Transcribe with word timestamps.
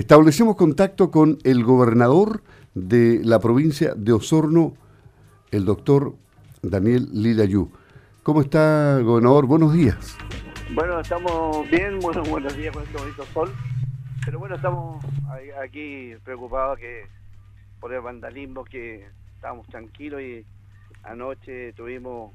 Establecemos 0.00 0.56
contacto 0.56 1.10
con 1.10 1.36
el 1.44 1.62
gobernador 1.62 2.42
de 2.72 3.20
la 3.22 3.38
provincia 3.38 3.92
de 3.94 4.14
Osorno, 4.14 4.72
el 5.50 5.66
doctor 5.66 6.14
Daniel 6.62 7.06
Lilayú. 7.12 7.70
¿Cómo 8.22 8.40
está, 8.40 8.98
gobernador? 9.00 9.44
Buenos 9.44 9.74
días. 9.74 10.16
Bueno, 10.72 11.00
estamos 11.00 11.68
bien, 11.68 11.98
buenos, 12.00 12.26
buenos 12.30 12.56
días 12.56 12.74
con 12.74 12.82
este 12.84 12.96
bonito 12.96 13.26
sol. 13.34 13.52
Pero 14.24 14.38
bueno, 14.38 14.54
estamos 14.54 15.04
aquí 15.62 16.14
preocupados 16.24 16.78
que 16.78 17.04
por 17.78 17.92
el 17.92 18.00
vandalismo 18.00 18.64
que 18.64 19.06
estábamos 19.34 19.66
tranquilos 19.66 20.22
y 20.22 20.46
anoche 21.02 21.74
tuvimos 21.74 22.32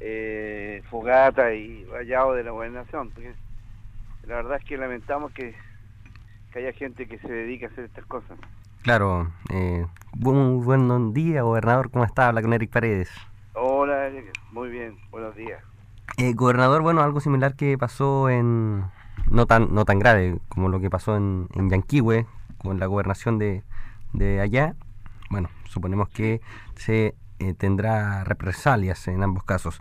eh, 0.00 0.82
fogata 0.88 1.52
y 1.52 1.84
rayado 1.84 2.32
de 2.32 2.44
la 2.44 2.52
gobernación. 2.52 3.12
La 4.26 4.36
verdad 4.36 4.56
es 4.58 4.64
que 4.64 4.78
lamentamos 4.78 5.32
que, 5.32 5.54
que 6.56 6.66
haya 6.66 6.78
gente 6.78 7.06
que 7.06 7.18
se 7.18 7.28
dedique 7.28 7.66
a 7.66 7.68
hacer 7.68 7.84
estas 7.84 8.06
cosas. 8.06 8.38
Claro. 8.82 9.30
Eh, 9.52 9.84
buen, 10.14 10.62
buen 10.62 11.12
día, 11.12 11.42
gobernador. 11.42 11.90
¿Cómo 11.90 12.04
está? 12.04 12.28
Habla 12.28 12.40
con 12.40 12.54
Eric 12.54 12.70
Paredes. 12.70 13.10
Hola, 13.52 14.10
muy 14.52 14.70
bien. 14.70 14.96
Buenos 15.10 15.36
días. 15.36 15.62
Eh, 16.16 16.32
gobernador, 16.32 16.80
bueno, 16.80 17.02
algo 17.02 17.20
similar 17.20 17.56
que 17.56 17.76
pasó 17.76 18.30
en... 18.30 18.84
No 19.30 19.44
tan, 19.44 19.74
no 19.74 19.84
tan 19.84 19.98
grave 19.98 20.38
como 20.48 20.70
lo 20.70 20.80
que 20.80 20.88
pasó 20.88 21.16
en, 21.16 21.48
en 21.54 21.68
Yanquihue, 21.68 22.26
con 22.58 22.78
la 22.78 22.86
gobernación 22.86 23.38
de, 23.38 23.62
de 24.14 24.40
allá. 24.40 24.74
Bueno, 25.30 25.50
suponemos 25.64 26.08
que 26.08 26.40
se 26.76 27.14
eh, 27.38 27.54
tendrá 27.54 28.24
represalias 28.24 29.08
en 29.08 29.22
ambos 29.22 29.44
casos. 29.44 29.80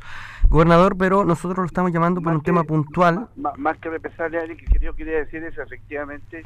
Gobernador, 0.49 0.95
pero 0.97 1.23
nosotros 1.23 1.57
lo 1.59 1.65
estamos 1.65 1.91
llamando 1.91 2.21
por 2.21 2.33
un 2.33 2.41
tema 2.41 2.63
puntual. 2.63 3.29
Más, 3.35 3.77
que 3.77 3.89
represalias, 3.89 4.47
lo 4.47 4.55
que 4.55 4.79
yo 4.79 4.95
quería 4.95 5.19
decir 5.19 5.43
es 5.43 5.57
efectivamente 5.57 6.43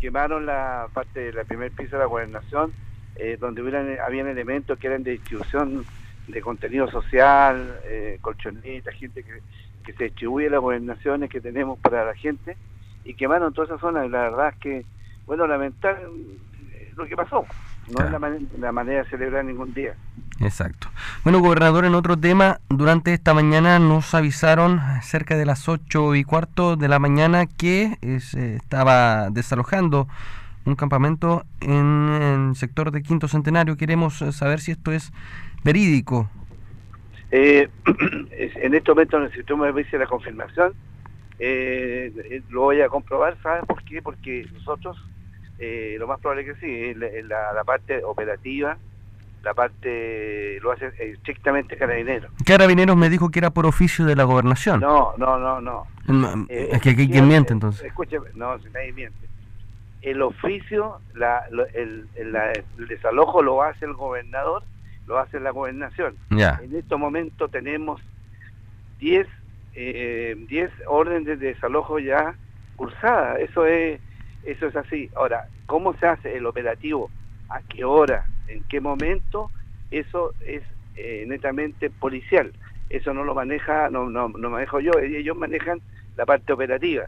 quemaron 0.00 0.44
la 0.44 0.88
parte 0.92 1.20
de 1.20 1.32
la 1.32 1.44
primer 1.44 1.72
piso 1.72 1.92
de 1.92 2.02
la 2.02 2.06
gobernación, 2.06 2.72
eh, 3.16 3.38
donde 3.40 3.62
hubieran, 3.62 3.96
habían 4.06 4.28
elementos 4.28 4.78
que 4.78 4.88
eran 4.88 5.02
de 5.02 5.12
distribución 5.12 5.84
de 6.28 6.40
contenido 6.42 6.90
social, 6.90 7.80
eh, 7.84 8.18
colchonetas, 8.20 8.94
gente 8.96 9.22
que, 9.22 9.40
que 9.84 9.92
se 9.94 10.04
distribuye 10.04 10.50
las 10.50 10.60
gobernaciones 10.60 11.30
que 11.30 11.40
tenemos 11.40 11.78
para 11.78 12.04
la 12.04 12.14
gente, 12.14 12.56
y 13.04 13.14
quemaron 13.14 13.54
toda 13.54 13.66
esa 13.66 13.78
zona, 13.78 14.04
y 14.04 14.10
la 14.10 14.22
verdad 14.22 14.48
es 14.48 14.58
que, 14.58 14.84
bueno, 15.26 15.46
lamentar 15.46 16.00
lo 16.96 17.06
que 17.06 17.16
pasó, 17.16 17.46
no 17.90 18.04
es 18.04 18.58
la 18.58 18.72
manera 18.72 19.04
de 19.04 19.10
celebrar 19.10 19.44
ningún 19.44 19.74
día. 19.74 19.94
Exacto. 20.40 20.88
Bueno, 21.22 21.40
gobernador, 21.40 21.84
en 21.84 21.94
otro 21.94 22.16
tema, 22.16 22.60
durante 22.68 23.12
esta 23.12 23.34
mañana 23.34 23.78
nos 23.78 24.14
avisaron 24.14 24.80
cerca 25.02 25.36
de 25.36 25.46
las 25.46 25.68
ocho 25.68 26.14
y 26.14 26.24
cuarto 26.24 26.76
de 26.76 26.88
la 26.88 26.98
mañana 26.98 27.46
que 27.46 27.96
se 28.20 28.56
estaba 28.56 29.30
desalojando 29.30 30.08
un 30.64 30.76
campamento 30.76 31.44
en 31.60 32.48
el 32.50 32.56
sector 32.56 32.90
de 32.90 33.02
Quinto 33.02 33.28
Centenario. 33.28 33.76
Queremos 33.76 34.18
saber 34.32 34.60
si 34.60 34.72
esto 34.72 34.92
es 34.92 35.12
verídico. 35.62 36.30
Eh, 37.30 37.68
en 38.56 38.74
este 38.74 38.90
momento 38.90 39.20
necesitamos 39.20 39.72
ver 39.74 39.86
la 39.92 40.06
confirmación. 40.06 40.72
Eh, 41.38 42.12
eh, 42.30 42.42
lo 42.50 42.62
voy 42.62 42.80
a 42.80 42.88
comprobar, 42.88 43.36
¿sabes 43.42 43.64
por 43.66 43.82
qué? 43.82 44.00
Porque 44.00 44.46
nosotros, 44.52 44.96
eh, 45.58 45.96
lo 45.98 46.06
más 46.06 46.20
probable 46.20 46.44
que 46.44 46.54
sí, 46.56 46.94
la, 46.94 47.52
la 47.52 47.64
parte 47.64 48.02
operativa 48.04 48.76
la 49.44 49.54
parte 49.54 50.58
lo 50.60 50.72
hace 50.72 50.90
estrictamente 50.98 51.76
Carabineros. 51.76 52.32
Carabineros 52.44 52.96
me 52.96 53.10
dijo 53.10 53.30
que 53.30 53.38
era 53.38 53.50
por 53.50 53.66
oficio 53.66 54.06
de 54.06 54.16
la 54.16 54.24
gobernación. 54.24 54.80
No, 54.80 55.12
no, 55.18 55.38
no, 55.38 55.60
no. 55.60 55.86
Eh, 56.48 56.70
es 56.72 56.80
que 56.80 56.90
aquí 56.90 57.08
quien 57.08 57.28
miente 57.28 57.52
entonces. 57.52 57.84
Escúcheme, 57.84 58.28
no, 58.34 58.58
si 58.58 58.70
nadie 58.70 58.92
miente. 58.92 59.18
El 60.02 60.22
oficio, 60.22 60.98
la, 61.14 61.44
el, 61.74 62.08
desalojo 62.88 63.42
lo 63.42 63.62
hace 63.62 63.84
el 63.84 63.94
gobernador, 63.94 64.62
lo 65.06 65.18
hace 65.18 65.38
la 65.40 65.50
gobernación. 65.50 66.16
Ya. 66.30 66.60
En 66.62 66.74
estos 66.74 66.98
momentos 66.98 67.50
tenemos 67.50 68.00
10 68.98 69.26
eh, 69.76 70.36
diez 70.48 70.70
órdenes 70.86 71.26
de 71.26 71.36
desalojo 71.36 71.98
ya 71.98 72.34
cursadas. 72.76 73.40
Eso 73.40 73.66
es, 73.66 74.00
eso 74.46 74.66
es 74.66 74.76
así. 74.76 75.10
Ahora, 75.16 75.48
¿cómo 75.66 75.94
se 75.94 76.06
hace 76.06 76.36
el 76.36 76.46
operativo? 76.46 77.10
¿A 77.48 77.60
qué 77.62 77.84
hora? 77.84 78.26
en 78.48 78.62
qué 78.64 78.80
momento, 78.80 79.50
eso 79.90 80.32
es 80.46 80.62
eh, 80.96 81.24
netamente 81.26 81.90
policial. 81.90 82.52
Eso 82.90 83.14
no 83.14 83.24
lo 83.24 83.34
maneja, 83.34 83.88
no, 83.90 84.10
no, 84.10 84.28
no 84.28 84.50
manejo 84.50 84.80
yo, 84.80 84.92
ellos 85.00 85.36
manejan 85.36 85.80
la 86.16 86.26
parte 86.26 86.52
operativa. 86.52 87.06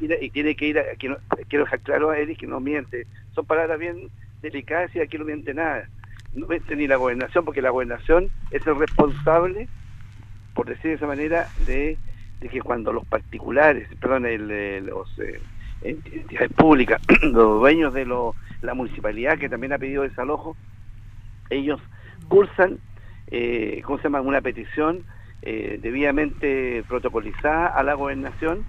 Y, 0.00 0.30
tiene 0.30 0.54
que 0.54 0.66
ir, 0.66 0.78
a, 0.78 0.84
quiero 0.96 1.64
dejar 1.64 1.80
claro 1.80 2.10
a 2.10 2.18
Eric 2.18 2.40
que 2.40 2.46
no 2.46 2.60
miente. 2.60 3.06
Son 3.34 3.44
palabras 3.44 3.78
bien 3.78 4.08
delicadas 4.42 4.94
y 4.94 5.00
aquí 5.00 5.18
no 5.18 5.24
miente 5.24 5.54
nada. 5.54 5.88
No 6.34 6.46
miente 6.46 6.76
ni 6.76 6.86
la 6.86 6.96
gobernación, 6.96 7.44
porque 7.44 7.62
la 7.62 7.70
gobernación 7.70 8.28
es 8.50 8.64
el 8.66 8.78
responsable, 8.78 9.68
por 10.54 10.66
decir 10.66 10.90
de 10.90 10.94
esa 10.94 11.06
manera, 11.06 11.48
de, 11.66 11.96
que 12.48 12.60
cuando 12.60 12.92
los 12.92 13.04
particulares, 13.06 13.88
perdón, 14.00 14.26
el, 14.26 14.86
los 14.86 15.18
eh, 15.18 15.40
entidades 15.82 16.52
públicas, 16.52 17.00
los 17.22 17.60
dueños 17.60 17.94
de 17.94 18.04
lo, 18.04 18.34
la 18.62 18.74
municipalidad 18.74 19.38
que 19.38 19.48
también 19.48 19.72
ha 19.72 19.78
pedido 19.78 20.02
desalojo, 20.02 20.56
ellos 21.50 21.80
cursan, 22.28 22.78
eh, 23.28 23.80
¿cómo 23.84 23.98
se 23.98 24.04
llama?, 24.04 24.20
una 24.20 24.40
petición 24.40 25.04
eh, 25.42 25.78
debidamente 25.80 26.84
protocolizada 26.88 27.68
a 27.68 27.82
la 27.82 27.94
gobernación, 27.94 28.64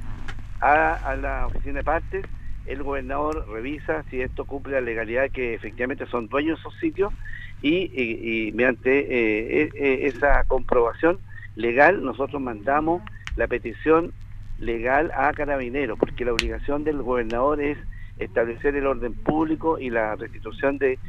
a, 0.62 1.16
la 1.19 1.48
oficina 1.48 1.80
de 1.80 1.84
partes, 1.84 2.25
el 2.66 2.84
gobernador 2.84 3.48
revisa 3.50 4.03
si 4.09 4.22
esto 4.22 4.46
cumple 4.46 4.74
la 4.74 4.81
legalidad 4.81 5.31
que 5.31 5.56
efectivamente 5.56 6.06
son 6.06 6.28
dueños 6.28 6.58
de 6.58 6.62
esos 6.62 6.80
sitios 6.80 7.14
y, 7.62 8.52
mediante 8.53 9.00
eh, 9.00 9.69
e, 9.74 10.03
e, 10.03 10.08
esa 10.08 10.44
comprobación 10.44 11.19
legal 11.56 12.03
nosotros 12.03 12.42
mandamos 12.42 13.02
la 13.36 13.48
petición 13.48 14.14
legal 14.59 15.12
a 15.16 15.31
Carabineros, 15.34 15.97
porque 15.97 16.25
la 16.25 16.34
obligación 16.34 16.84
del 16.84 17.02
gobernador 17.02 17.62
es 17.62 17.78
establecer 18.20 18.75
el 18.75 18.86
orden 18.86 19.14
público 19.14 19.80
y 19.80 19.90
la 19.90 20.16
restitución 20.16 20.78
de, 20.78 21.00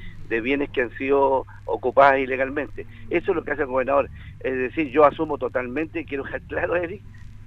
bienes 0.43 0.71
que 0.71 0.83
han 0.83 0.97
sido 0.97 1.45
ocupados 1.65 2.21
ilegalmente. 2.21 2.87
Eso 3.11 3.33
es 3.33 3.37
lo 3.37 3.43
que 3.43 3.51
hace 3.51 3.63
el 3.63 3.69
gobernador. 3.69 4.09
Es 4.39 4.57
decir, 4.57 4.91
yo 4.91 5.05
asumo 5.05 5.39
totalmente, 5.39 6.05
quiero 6.05 6.23
dejar 6.23 6.43
claro, 6.43 6.77
Eric, 6.77 7.03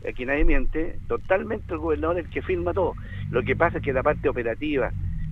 aquí 0.08 0.26
nadie 0.26 0.44
miente, 0.44 1.00
totalmente 1.08 1.74
el 1.74 1.80
gobernador 1.80 2.20
es 2.20 2.26
el 2.26 2.32
que 2.32 2.42
firma 2.42 2.74
todo. 2.74 2.94
Lo 3.32 3.42
que 3.42 3.56
pasa 3.56 3.78
es 3.78 3.84
que 3.84 3.94
la 3.94 4.04
parte 4.04 4.28
operativa, 4.28 4.92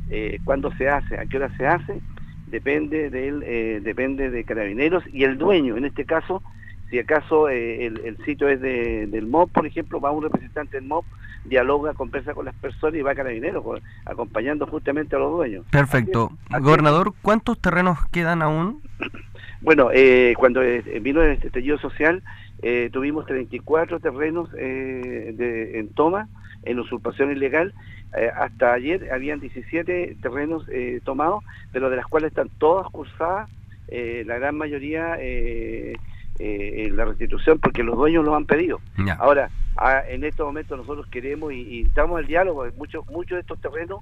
eh, 0.09 0.39
se 0.77 0.89
hace, 0.89 1.19
a 1.19 1.25
qué 1.25 1.37
hora 1.37 1.55
se 1.57 1.67
hace, 1.67 1.99
depende 2.47 3.09
de 3.09 3.27
él, 3.27 3.43
eh, 3.45 3.79
depende 3.83 4.29
de 4.29 4.43
carabineros 4.45 5.03
y 5.11 5.23
el 5.23 5.37
dueño, 5.37 5.75
en 5.75 5.85
este 5.85 6.05
caso, 6.05 6.41
si 6.91 6.99
acaso 6.99 7.49
eh, 7.49 7.85
el, 7.85 8.17
sitio 8.25 8.49
es 8.49 8.59
de, 8.59 9.07
del 9.07 9.25
MOB, 9.25 9.49
por 9.49 9.65
ejemplo, 9.65 10.01
va 10.01 10.11
un 10.11 10.23
representante 10.23 10.77
del 10.77 10.85
MOB, 10.85 11.05
dialoga, 11.45 11.93
conversa 11.93 12.33
con 12.33 12.45
las 12.45 12.53
personas 12.55 12.95
y 12.95 13.01
va 13.01 13.11
a 13.11 13.15
Carabineros, 13.15 13.63
acompañando 14.05 14.67
justamente 14.67 15.15
a 15.15 15.19
los 15.19 15.31
dueños. 15.31 15.65
Perfecto. 15.71 16.31
Gobernador, 16.59 17.13
¿cuántos 17.21 17.57
terrenos 17.59 17.97
quedan 18.11 18.41
aún? 18.41 18.81
Bueno, 19.61 19.91
eh, 19.93 20.33
cuando 20.39 20.63
eh, 20.63 20.81
vino 21.01 21.21
este 21.21 21.47
estallido 21.47 21.77
social, 21.77 22.23
eh, 22.63 22.89
tuvimos 22.91 23.27
34 23.27 23.99
terrenos 23.99 24.51
de, 24.51 25.79
en 25.79 25.89
toma, 25.89 26.29
en 26.63 26.79
usurpación 26.79 27.31
ilegal. 27.31 27.71
hasta 28.35 28.73
ayer 28.73 29.11
habían 29.13 29.39
17 29.39 30.17
terrenos 30.19 30.65
tomados, 31.03 31.43
pero 31.71 31.91
de 31.91 31.95
las 31.95 32.07
cuales 32.07 32.29
están 32.29 32.49
todas 32.57 32.89
cursadas, 32.91 33.51
la 33.87 34.39
gran 34.39 34.57
mayoría 34.57 35.17
eh, 36.43 36.89
la 36.91 37.05
restitución 37.05 37.59
porque 37.59 37.83
los 37.83 37.95
dueños 37.95 38.25
lo 38.25 38.35
han 38.35 38.45
pedido. 38.45 38.81
Ahora, 39.19 39.49
en 40.07 40.23
estos 40.23 40.45
momentos 40.45 40.77
nosotros 40.77 41.07
queremos 41.07 41.53
y, 41.53 41.81
estamos 41.81 42.17
en 42.17 42.23
el 42.23 42.27
diálogo, 42.27 42.65
muchos 42.77 43.05
muchos 43.09 43.35
de 43.35 43.41
estos 43.41 43.59
terrenos, 43.59 44.01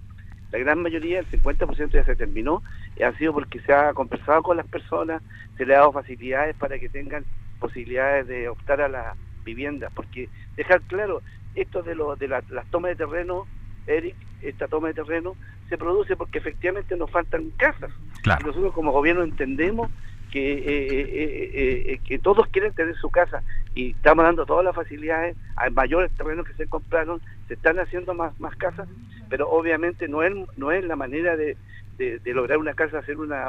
la 0.52 0.60
gran 0.60 0.82
mayoría, 0.82 1.20
el 1.20 1.30
50% 1.30 1.92
ya 1.92 2.04
se 2.04 2.16
terminó, 2.16 2.64
ha 3.06 3.12
sido 3.18 3.34
porque 3.34 3.60
se 3.60 3.74
ha 3.74 3.94
conversado 3.94 4.42
con 4.42 4.58
las 4.58 4.68
personas, 4.68 5.22
se 5.58 5.66
le 5.66 5.76
ha 5.76 5.80
dado 5.80 5.92
facilidades 5.92 6.56
para 6.56 6.80
que 6.80 6.90
tengan 6.90 7.26
posibilidades 7.60 8.28
de 8.28 8.50
optar 8.50 8.82
a 8.82 8.88
las 8.88 9.18
viviendas, 9.44 9.92
porque 9.94 10.30
dejar 10.56 10.82
claro, 10.84 11.22
esto 11.56 11.84
de, 11.84 11.96
lo, 11.96 12.16
de 12.16 12.28
las 12.28 12.44
tomas 12.72 12.92
de 12.92 12.96
terreno, 12.96 13.46
Eric, 13.86 14.16
esta 14.42 14.68
toma 14.68 14.88
de 14.88 14.94
terreno, 14.94 15.36
se 15.68 15.78
produce 15.78 16.16
porque 16.16 16.40
efectivamente 16.40 16.96
nos 16.96 17.12
faltan 17.12 17.52
casas. 17.58 17.92
Y 18.24 18.44
nosotros 18.44 18.74
como 18.74 18.92
gobierno 18.92 19.24
entendemos 19.24 19.92
que, 20.30 20.54
eh, 20.54 20.64
eh, 20.64 21.84
eh, 21.94 22.00
que 22.06 22.20
todos 22.20 22.48
quieren 22.48 22.74
tener 22.74 22.96
su 22.98 23.10
casa 23.10 23.42
y 23.76 23.92
estamos 23.92 24.26
dando 24.26 24.46
todas 24.46 24.64
las 24.64 24.76
facilidades, 24.76 25.36
hay 25.56 25.72
mayores 25.72 26.12
terrenos 26.12 26.46
que 26.46 26.54
se 26.54 26.68
compraron, 26.68 27.22
se 27.48 27.56
están 27.56 27.80
haciendo 27.80 28.14
más, 28.14 28.40
más 28.40 28.56
casas, 28.56 28.88
pero 29.30 29.50
obviamente 29.50 30.08
no 30.08 30.24
es, 30.24 30.34
no 30.58 30.72
es 30.72 30.84
la 30.86 30.96
manera 30.96 31.36
de, 31.36 31.58
de, 31.98 32.34
lograr 32.34 32.58
una 32.58 32.74
casa 32.74 33.00
hacer 33.00 33.18
una, 33.18 33.46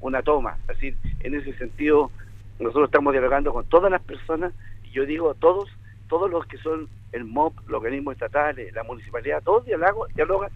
una 0.00 0.22
toma. 0.22 0.58
Así, 0.68 0.94
en 1.20 1.34
ese 1.34 1.52
sentido, 1.54 2.10
nosotros 2.58 2.86
estamos 2.86 3.12
dialogando 3.12 3.52
con 3.52 3.64
todas 3.66 3.90
las 3.90 4.02
personas, 4.02 4.52
y 4.84 4.90
yo 4.90 5.06
digo 5.06 5.34
todos, 5.34 5.68
todos 6.08 6.30
los 6.30 6.46
que 6.46 6.58
son 6.58 6.88
el 7.12 7.24
MOP, 7.24 7.54
los 7.68 7.78
organismos 7.78 8.14
estatales, 8.14 8.72
la 8.74 8.82
municipalidad, 8.82 9.42
todos 9.42 9.64
dialogan, 9.64 10.12
dialogan 10.14 10.50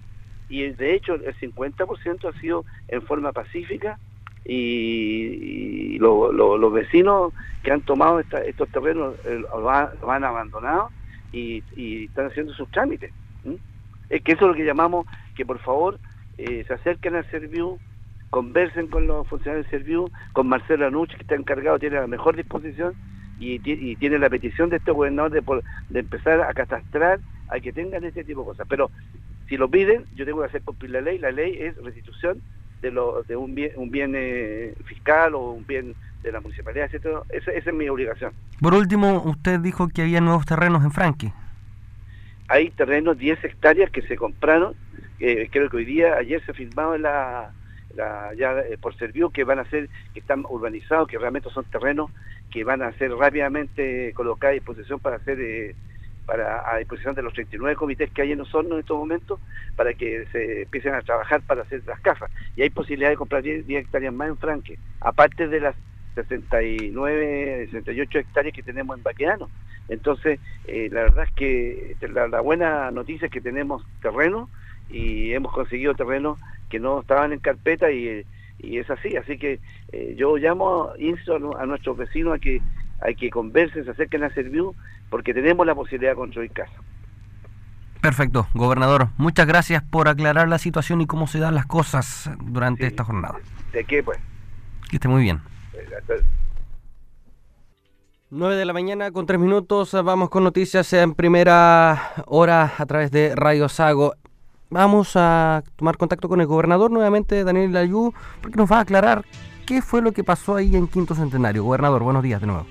y 0.49 0.67
de 0.71 0.95
hecho 0.95 1.15
el 1.15 1.37
50% 1.37 2.29
ha 2.29 2.41
sido 2.41 2.65
en 2.89 3.03
forma 3.03 3.33
pacífica 3.33 3.99
y, 4.49 5.99
los 5.99 6.73
vecinos 6.73 7.33
que 7.63 7.71
han 7.71 7.83
tomado 7.83 8.21
estos 8.21 8.69
terrenos 8.71 9.15
eh, 9.25 9.43
han, 10.07 10.25
abandonado 10.25 10.91
y, 11.33 11.63
están 12.05 12.27
haciendo 12.27 12.53
sus 12.55 12.69
trámites. 12.71 13.13
Es 14.09 14.23
que 14.23 14.33
eso 14.33 14.47
es 14.47 14.49
lo 14.49 14.55
que 14.55 14.65
llamamos 14.65 15.07
que 15.37 15.45
por 15.45 15.59
favor 15.59 15.99
eh, 16.39 16.65
se 16.67 16.73
acerquen 16.73 17.15
al 17.15 17.31
Serviu, 17.31 17.79
conversen 18.31 18.87
con 18.87 19.07
los 19.07 19.29
funcionarios 19.29 19.71
del 19.71 19.81
Serviu, 19.81 20.11
con 20.33 20.49
Marcelo 20.49 20.87
Anucci 20.87 21.17
que 21.17 21.23
está 21.23 21.35
encargado, 21.35 21.79
tiene 21.79 21.97
la 21.97 22.07
mejor 22.07 22.35
disposición 22.35 22.95
y, 23.39 23.59
tiene 23.97 24.19
la 24.19 24.31
petición 24.31 24.71
de 24.71 24.77
este 24.77 24.93
gobernador 24.93 25.31
de, 25.31 25.63
de 25.91 26.01
empezar 26.01 26.41
a 26.41 26.55
catastrar 26.55 27.21
a 27.49 27.61
que 27.61 27.73
tengan 27.73 28.03
este 28.05 28.25
tipo 28.25 28.41
de 28.41 28.47
cosas. 28.47 28.67
Pero 28.69 28.91
si 29.49 29.59
lo 29.59 29.69
piden, 29.69 30.07
yo 30.15 30.25
tengo 30.25 30.41
que 30.41 30.47
hacer 30.47 30.63
cumplir 30.63 30.93
la 30.93 31.03
ley. 31.03 31.19
La 31.19 31.31
ley 31.31 31.57
es 31.61 31.77
restitución 31.77 32.41
de, 32.83 32.91
lo, 32.91 33.23
de 33.25 33.37
un 33.37 33.55
bien, 33.55 33.73
un 33.77 33.91
bien 33.91 34.13
eh, 34.15 34.75
fiscal 34.85 35.35
o 35.35 35.53
un 35.53 35.67
bien 35.67 35.95
de 36.23 36.33
la 36.33 36.41
municipalidad, 36.41 36.93
etc. 36.93 37.19
Esa, 37.31 37.53
esa, 37.53 37.71
es 37.71 37.75
mi 37.75 37.89
obligación. 37.89 38.33
Por 38.61 38.75
último, 38.75 39.23
usted 39.25 39.61
dijo 39.61 39.89
que 39.89 40.03
había 40.03 40.21
nuevos 40.21 40.47
terrenos 40.47 40.85
en 40.85 40.91
Franque. 40.91 41.33
Hay 42.49 42.71
terrenos, 42.71 43.19
10 43.19 43.45
hectáreas 43.45 43.91
que 43.91 44.03
se 44.03 44.17
compraron. 44.17 44.75
Eh, 45.21 45.49
creo 45.51 45.69
que 45.69 45.79
hoy 45.79 45.85
día, 45.85 46.15
ayer 46.15 46.45
se 46.45 46.53
firmaba 46.55 46.97
la, 46.99 47.53
la 47.95 48.33
ya 48.35 48.59
eh, 48.61 48.79
por 48.81 48.97
Servio 48.97 49.31
que 49.31 49.45
van 49.45 49.59
a 49.59 49.65
ser, 49.71 49.89
que 50.15 50.21
están 50.21 50.45
urbanizados, 50.49 51.09
que 51.09 51.19
realmente 51.19 51.51
son 51.51 51.65
terrenos 51.65 52.11
que 52.51 52.65
van 52.65 52.83
a 52.83 52.93
ser 52.93 53.13
rápidamente 53.13 54.13
colocados 54.15 54.53
a 54.53 54.55
disposición 54.55 55.01
para 55.01 55.17
hacer 55.17 55.39
eh, 55.41 55.75
para, 56.29 56.71
a 56.71 56.77
disposición 56.77 57.15
de 57.15 57.23
los 57.23 57.33
39 57.33 57.75
comités 57.75 58.11
que 58.11 58.21
hay 58.21 58.33
en 58.33 58.43
Osorno 58.43 58.75
en 58.75 58.81
estos 58.81 58.99
momentos 58.99 59.41
para 59.75 59.95
que 59.95 60.27
se 60.31 60.63
empiecen 60.63 60.95
a 60.95 61.01
trabajar 61.01 61.41
para 61.41 61.63
hacer 61.63 61.83
las 61.87 61.99
casas. 62.01 62.31
Y 62.55 62.61
hay 62.61 62.69
posibilidad 62.69 63.09
de 63.09 63.17
comprar 63.17 63.43
10, 63.43 63.67
hectáreas 63.67 64.13
más 64.13 64.29
en 64.29 64.37
Franque, 64.37 64.79
aparte 65.01 65.49
de 65.49 65.59
las 65.59 65.75
69, 66.17 67.69
68 67.71 68.19
hectáreas 68.19 68.55
que 68.55 68.63
tenemos 68.63 68.99
en 68.99 69.03
Baqueano. 69.03 69.49
Entonces, 69.89 70.39
eh, 70.67 70.91
la 70.93 71.05
verdad 71.05 71.25
es 71.25 71.33
que 71.33 71.97
la, 72.13 72.41
buena 72.43 72.91
noticia 72.91 73.25
es 73.25 73.33
que 73.33 73.41
tenemos 73.41 73.83
terreno 74.03 74.51
y 74.91 75.33
hemos 75.33 75.51
conseguido 75.55 75.95
terreno 75.95 76.37
que 76.69 76.79
no 76.79 77.01
estaban 77.01 77.33
en 77.33 77.39
carpeta 77.39 77.91
y, 77.91 78.27
es 78.59 78.91
así. 78.91 79.17
Así 79.17 79.39
que 79.39 79.61
eh, 79.93 80.15
yo 80.15 80.37
llamo, 80.37 80.91
insto 80.99 81.37
a, 81.59 81.65
nuestros 81.65 81.97
vecinos 81.97 82.35
a 82.35 82.39
que, 82.39 82.61
hay 83.01 83.15
que 83.15 83.31
conversen, 83.31 83.87
se 83.87 83.93
acerquen 83.93 84.25
a 84.25 84.31
Serviu 84.35 84.75
porque 85.11 85.35
tenemos 85.35 85.67
la 85.67 85.75
posibilidad 85.75 86.13
de 86.13 86.17
construir 86.17 86.51
casa. 86.51 86.73
Perfecto, 88.01 88.47
gobernador. 88.55 89.09
Muchas 89.17 89.47
gracias 89.47 89.83
por 89.83 90.09
aclarar 90.09 90.49
la 90.49 90.59
situación 90.59 91.01
y 91.01 91.07
cómo 91.07 91.27
se 91.27 91.41
dan 91.41 91.55
las 91.55 91.67
cosas 91.67 92.31
durante 92.41 92.87
esta 92.87 93.05
jornada. 93.05 93.39
¿De 93.73 93.85
qué, 93.85 94.03
pues? 94.03 94.19
Que 94.89 94.97
esté 94.97 95.09
muy 95.09 95.23
bien. 95.23 95.41
9 98.31 98.57
de 98.57 98.65
la 98.65 98.73
mañana 98.73 99.11
con 99.11 99.27
3 99.27 99.41
minutos. 99.41 99.93
Vamos 100.05 100.31
con 100.31 100.45
noticias 100.45 100.93
en 100.93 101.15
primera 101.15 102.13
hora 102.27 102.73
a 102.79 102.87
través 102.87 103.11
de 103.11 103.35
Radio 103.35 103.69
Sago. 103.69 104.15
Vamos 104.71 105.13
a 105.17 105.65
tomar 105.77 105.97
contacto 105.97 106.29
con 106.29 106.41
el 106.41 106.47
gobernador 106.47 106.91
nuevamente, 106.91 107.43
Daniel 107.43 107.73
Layú, 107.73 108.13
porque 108.43 108.59
nos 108.59 108.71
va 108.71 108.79
a 108.79 108.81
aclarar 108.81 109.25
qué 109.67 109.81
fue 109.83 110.03
lo 110.03 110.13
que 110.13 110.23
pasó 110.23 110.57
ahí 110.57 110.77
en 110.77 110.89
Quinto 110.89 111.15
Centenario. 111.15 111.65
Gobernador, 111.65 112.03
buenos 112.03 112.23
días 112.23 112.41
de 112.41 112.47
nuevo. 112.47 112.67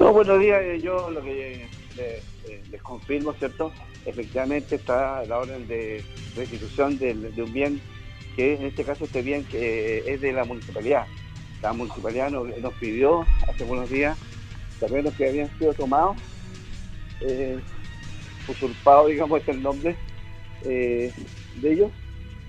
No, 0.00 0.12
buenos 0.12 0.40
días. 0.40 0.60
Eh, 0.64 0.80
yo 0.82 1.08
lo 1.08 1.22
que 1.22 1.68
eh, 1.98 2.20
les, 2.70 2.82
confirmo, 2.82 3.32
¿cierto? 3.34 3.72
Efectivamente 4.04 4.74
está 4.74 5.24
la 5.24 5.38
orden 5.38 5.68
de 5.68 6.04
restitución 6.34 6.98
de, 6.98 7.12
un 7.12 7.52
bien 7.52 7.80
que 8.34 8.54
en 8.54 8.66
este 8.66 8.84
caso 8.84 9.04
este 9.04 9.22
bien 9.22 9.44
que 9.44 10.02
es 10.04 10.20
de 10.20 10.32
la 10.32 10.44
municipalidad. 10.44 11.06
La 11.62 11.72
municipalidad 11.72 12.30
nos, 12.30 12.74
pidió 12.74 13.24
hace 13.48 13.62
unos 13.64 13.88
días 13.88 14.18
terrenos 14.80 15.14
que 15.14 15.28
habían 15.28 15.58
sido 15.58 15.72
tomados, 15.72 16.16
eh, 17.20 17.60
usurpados, 18.48 19.10
digamos, 19.10 19.40
es 19.40 19.48
el 19.48 19.62
nombre 19.62 19.96
de 20.64 21.12
ellos, 21.62 21.92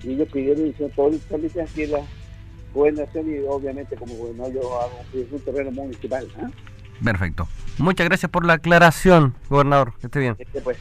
y 0.02 0.12
ellos 0.12 0.28
pidieron 0.32 0.66
hicieron 0.66 0.90
todo 0.96 1.08
el 1.08 1.20
trámite 1.20 1.62
aquí 1.62 1.84
en 1.84 1.92
la 1.92 2.02
gobernación 2.74 3.30
y 3.30 3.38
obviamente 3.46 3.94
como 3.96 4.14
gobernador 4.14 4.54
yo 4.54 4.80
hago 4.80 5.04
un 5.12 5.40
terreno 5.40 5.70
municipal. 5.70 6.26
¿ah? 6.38 6.50
Perfecto. 7.02 7.48
Muchas 7.78 8.06
gracias 8.06 8.30
por 8.30 8.44
la 8.44 8.54
aclaración, 8.54 9.34
gobernador. 9.48 9.94
Que 10.00 10.06
esté 10.06 10.18
bien. 10.20 10.36
Este, 10.38 10.60
pues, 10.60 10.78